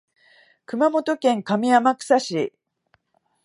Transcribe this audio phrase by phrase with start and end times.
[0.65, 2.53] 熊本県上天草市